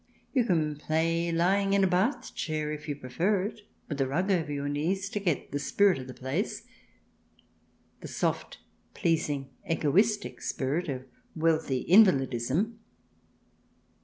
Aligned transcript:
You 0.33 0.45
can 0.45 0.77
play 0.77 1.31
lying 1.31 1.73
in 1.73 1.83
a 1.83 1.87
bath 1.87 2.33
chair, 2.33 2.71
if 2.71 2.87
you 2.89 2.95
prefer 2.95 3.43
it, 3.43 3.61
with 3.87 4.01
a 4.01 4.07
rug 4.07 4.31
over 4.31 4.51
your 4.51 4.67
knees 4.67 5.11
to 5.11 5.19
get 5.19 5.51
the 5.51 5.59
spirit 5.59 5.99
of 5.99 6.07
the 6.07 6.13
place, 6.15 6.63
the 7.99 8.07
soft, 8.07 8.57
pleasing, 8.95 9.51
egoistic 9.69 10.41
spirit 10.41 10.89
of 10.89 11.05
wealthy 11.35 11.81
in 11.81 12.03
validism. 12.03 12.79